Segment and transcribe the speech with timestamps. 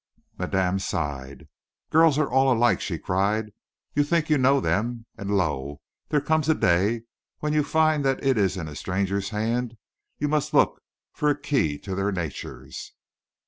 [0.35, 1.47] Madame sighed.
[1.91, 3.51] "Girls are all alike," she cried.
[3.93, 5.79] "You think you know them, and lo!
[6.09, 7.03] there comes a day
[7.37, 9.77] when you find that it is in a stranger's hand
[10.17, 10.81] you must look
[11.13, 12.93] for a key to their natures."